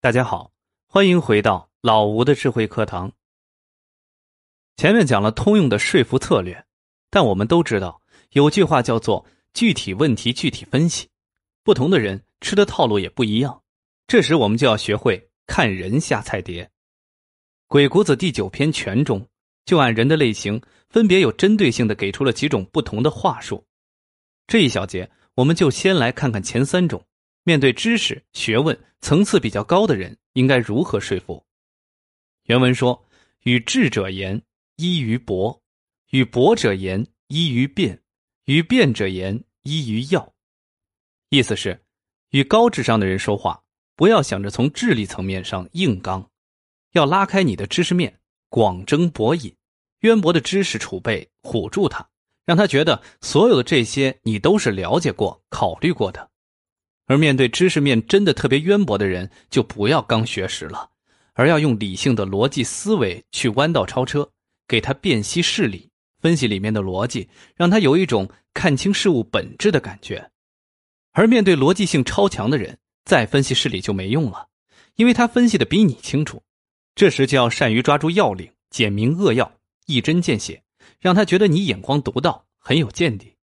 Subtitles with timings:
[0.00, 0.52] 大家好，
[0.86, 3.10] 欢迎回到老吴的智慧课堂。
[4.76, 6.64] 前面讲了通用的说服策略，
[7.10, 8.00] 但我们都知道
[8.30, 11.08] 有句话叫做“具体问题具体分析”，
[11.64, 13.60] 不同的人吃的套路也不一样。
[14.06, 16.64] 这时我们就要学会看人下菜碟。
[17.66, 19.26] 《鬼谷子》第九篇全中
[19.64, 23.66] 就按人的类型，分别有针对性的给出了几种不同的话术。
[24.46, 27.04] 这一小节，我们就先来看看前三种。
[27.48, 31.42] 面对知识、学问层次比较高的人，应该如何说服？
[32.42, 33.02] 原文说
[33.44, 34.42] ：“与智者言，
[34.76, 35.58] 依于博；
[36.10, 37.96] 与博者言，依于辩；
[38.44, 40.30] 与辩者言，依于要。”
[41.30, 41.82] 意思是，
[42.32, 43.58] 与高智商的人说话，
[43.96, 46.30] 不要想着从智力层面上硬刚，
[46.92, 49.56] 要拉开你的知识面，广征博引，
[50.00, 52.06] 渊博的知识储备唬住他，
[52.44, 56.30] 让他觉得所有的这些你都是了解过、考虑过的。
[57.08, 60.90] 而面对知识面真的特别渊博的人，就不要刚学识了，
[61.32, 64.30] 而要用理性的逻辑思维去弯道超车，
[64.68, 65.88] 给他辨析事理，
[66.20, 70.30] 分析里面的逻辑，让他有一种看清事物本质的感觉。
[71.12, 74.46] 而面对逻辑性超强的人，再分析事理就没用了，
[74.96, 76.42] 因为他分析的比你清楚。
[76.94, 79.50] 这时就要善于抓住要领，简明扼要，
[79.86, 80.62] 一针见血，
[81.00, 83.37] 让他觉得你眼光独到，很有见地。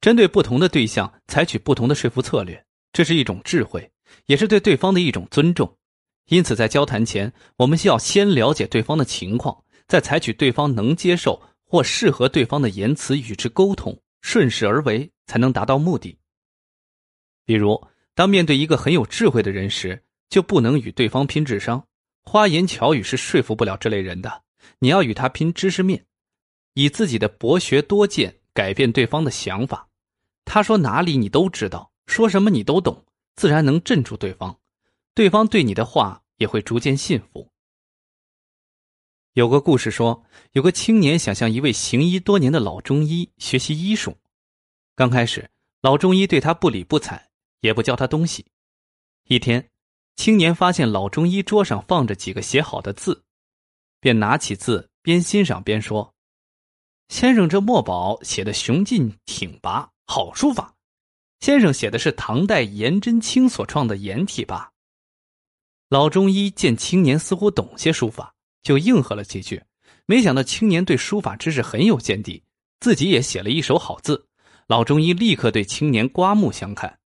[0.00, 3.90] 针对不同的对象，采取不同的说服策略，这是一种智慧，
[4.26, 5.76] 也是对对方的一种尊重。
[6.26, 16.16] 因此，在交谈前，我们需要先了解对方的情况，再采取对方能接受或适合对方的言辞与之沟通，顺势而为，才能达到目的。
[17.44, 17.82] 比如，
[18.14, 21.82] 当面对一个很有智慧的人时，就不能与对方拼智商，
[22.22, 24.42] 花言巧语是说服不了这类人的。
[24.80, 26.04] 你要与他拼知识面，
[26.74, 29.87] 以自己的博学多见改变对方的想法。
[30.50, 33.04] 他说哪里你都知道，说什么你都懂，
[33.36, 34.58] 自然能镇住对方，
[35.14, 37.50] 对方对你的话也会逐渐信服。
[39.34, 44.16] 有个故事说，有个青年想向一位行医多年的老中医学习医术，
[44.96, 45.50] 刚开始
[45.82, 47.28] 老中医对他不理不睬，
[47.60, 48.46] 也不教他东西。
[49.24, 49.68] 一天，
[50.16, 53.22] 青年发现老中医桌上放着几个写好的字，
[54.00, 56.14] 便拿起字边欣赏边说
[57.08, 60.74] ：“先生，这墨宝写的雄劲挺拔。”好书法，
[61.38, 64.72] 先生写的是唐代颜真卿所创的颜体吧？
[65.90, 69.62] 老中医见青年似乎懂些书法，就应和了几句。
[70.06, 72.42] 没想到青年对书法知识很有见地，
[72.80, 74.26] 自己也写了一手好字。
[74.66, 76.98] 老中医立刻对青年刮目相看。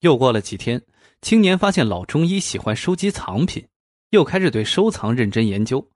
[0.00, 0.84] 又过了几天，
[1.22, 3.66] 青年发现老中医喜欢收集藏品，
[4.10, 5.90] 又开始对收藏认真研究，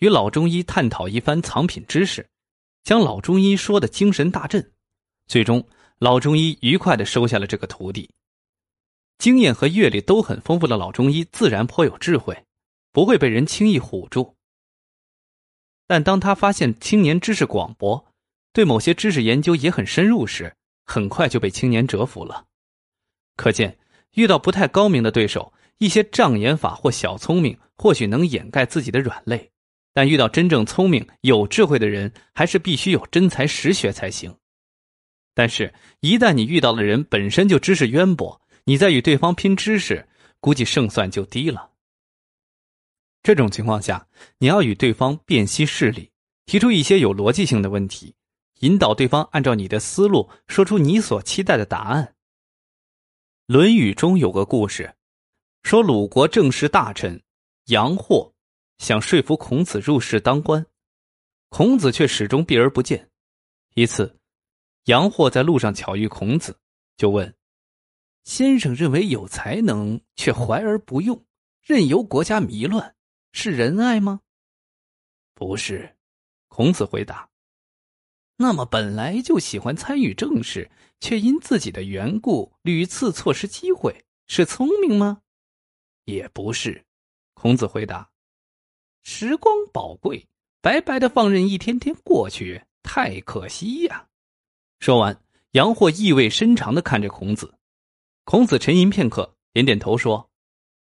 [0.00, 2.28] 与老中医探讨一番藏品知识，
[2.84, 4.70] 将老中医说的精神大振。
[5.32, 5.66] 最终，
[5.98, 8.10] 老中医愉快的收下了这个徒弟。
[9.16, 12.44] 经验和阅历都很丰富的老中医，自然颇有智慧，
[12.92, 14.36] 不会被人轻易唬住。
[15.86, 18.12] 但当他发现青年知识广博，
[18.52, 20.54] 对某些知识研究也很深入时，
[20.84, 22.44] 很快就被青年折服了。
[23.36, 23.78] 可见，
[24.12, 29.50] 遇到不太高明的对手，一些障眼法或小聪明或许能掩盖自己的软肋，
[29.94, 34.36] 但遇到真正聪明有智慧的人，还是必须有真才实学才行。
[35.34, 40.06] 但是，一旦你遇到的人本身就知识渊博，你再与对方拼知识，
[40.40, 41.70] 估计胜算就低了。
[43.22, 44.06] 这种情况下，
[44.38, 46.10] 你要与对方辨析事理，
[46.44, 48.14] 提出一些有逻辑性的问题，
[48.60, 52.04] 引导对方按照你的思路说出你所期待的答案。
[53.46, 54.94] 《论语》中有个故事，
[55.62, 57.22] 说鲁国政事大臣
[57.66, 58.34] 杨霍
[58.78, 60.66] 想说服孔子入仕当官，
[61.48, 63.08] 孔子却始终避而不见。
[63.74, 64.18] 一次。
[64.84, 66.58] 杨霍在路上巧遇孔子，
[66.96, 67.32] 就问
[68.24, 71.24] ：“先生认为有才能却怀而不用，
[71.60, 72.96] 任由国家迷乱，
[73.32, 74.20] 是仁爱吗
[75.34, 75.96] ？”“不是。”
[76.48, 77.30] 孔子回答。
[78.36, 85.22] “那么本来就喜欢参与政事，却因自己的缘故屡次错失机会，是聪明吗
[86.06, 86.84] ？”“也不是。”
[87.34, 88.10] 孔子回答。
[89.04, 90.28] “时光宝贵，
[90.60, 94.08] 白白的放任一天天过去，太可惜呀。”
[94.82, 95.16] 说完，
[95.52, 97.54] 杨霍意味深长的看着孔子。
[98.24, 100.28] 孔子沉吟片刻，点点头说：“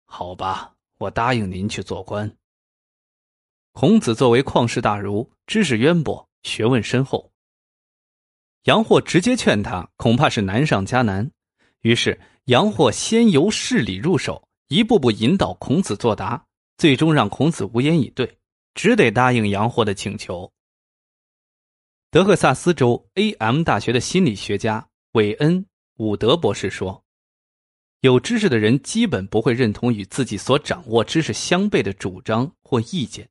[0.06, 2.36] 好吧，我答应您去做官。”
[3.74, 7.32] 孔子作为旷世大儒，知识渊博，学问深厚。
[8.62, 11.28] 杨霍直接劝他，恐怕是难上加难。
[11.80, 16.46] 于是，杨霍先由事理入手，一步步引导孔子作答，
[16.76, 18.38] 最终让孔子无言以对，
[18.72, 20.52] 只得答应杨霍的请求。
[22.12, 25.62] 德克萨斯州 A.M 大学的心理学家韦恩·
[25.98, 27.04] 伍德博士说
[28.02, 33.28] ：“有知识的人基本不会认同与自己所掌握知识相悖的主张或意见，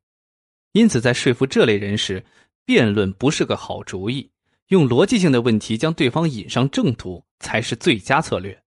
[0.72, 2.24] 因此在说服这类人时，
[2.64, 4.32] 辩论不是个好主意。
[4.68, 8.64] 用逻辑性的问题将对方引上正途才是最佳策略。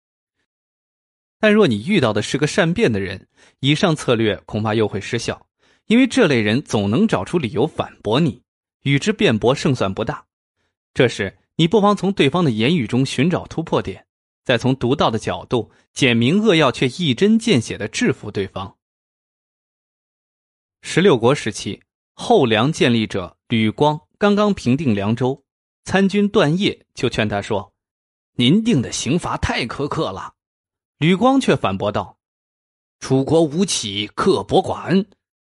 [1.39, 3.27] 但若你遇到的是个善辩的人，
[3.59, 5.45] 以上策略恐怕又会失效，
[5.85, 8.41] 因为这类人总能找出理由反驳你，
[8.89, 10.25] 与之辩驳胜算不大。
[10.93, 14.07] 这时，你不妨从对方的言语中寻找突破点，
[14.43, 18.77] 再从独到的角度简明扼要却一针见血的制服对方。
[20.81, 21.81] 十六国时期，
[22.13, 25.43] 后梁建立者吕光刚刚平定凉州。
[25.85, 27.73] 参军段业就劝他说
[28.37, 30.35] ：“您定的刑罚太苛刻了。”
[30.99, 32.19] 吕光却反驳道
[32.99, 35.09] ：“楚国吴起刻薄寡恩，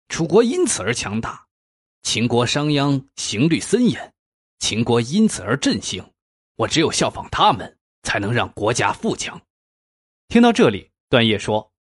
[0.09, 1.46] 楚国因此而强大；
[2.09, 4.13] 秦国商鞅刑律森严，
[4.59, 6.01] 秦国因此而振兴。
[6.55, 9.41] 我只有效仿他们，才能让国家富强。”
[10.29, 11.73] 听到这里，段业说：“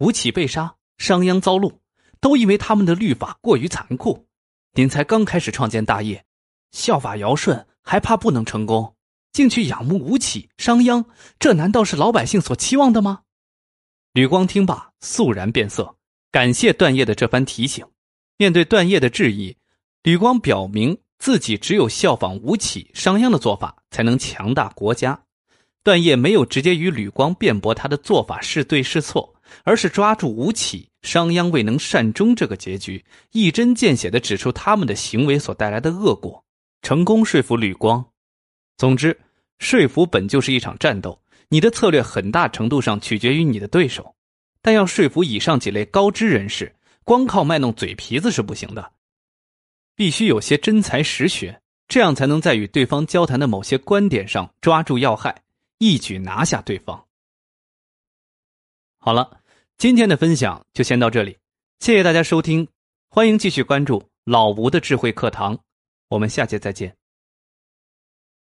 [0.00, 1.70] 吴起被杀，商鞅遭戮，
[2.18, 4.26] 都因为他们的律法过于残酷。
[4.72, 6.24] 您才刚开始创建大业。”
[6.72, 8.96] 效法尧舜，还怕不能成功？
[9.32, 11.04] 竟去仰慕吴起、商鞅，
[11.38, 13.20] 这难道是老百姓所期望的吗？
[14.14, 15.98] 吕光听罢，肃然变色，
[16.32, 17.86] 感谢段业的这番提醒。
[18.38, 19.56] 面对段业的质疑，
[20.02, 25.18] 吕光表明自己只有效仿吴起、商鞅的做法，才能强大国家。
[25.82, 33.02] 段业没有直接与吕光辩驳他的做法是对是错，而是抓住吴起、商鞅未能善终这个结局，
[33.32, 36.44] 一针见血地指出他们的行为所带来的恶果。
[36.82, 38.04] 成功说服吕光。
[38.76, 39.18] 总之，
[39.60, 41.18] 说服本就是一场战斗，
[41.48, 44.14] 你的策略很大程度上取决于你的对手。
[44.60, 46.74] 但要说服以上几类高知人士，
[47.06, 48.92] 光靠卖弄嘴皮子是不行的，
[49.94, 55.44] 必须有些真才实学，这样才能在与对方交谈的某些观点上抓住要害，
[55.78, 57.06] 一举拿下对方。
[58.98, 59.40] 好了，
[59.78, 61.38] 今天的分享就先到这里，
[61.78, 62.66] 谢谢大家收听，
[63.08, 65.56] 欢迎继续关注老吴的智慧课堂。
[66.08, 66.96] 我们下节再见。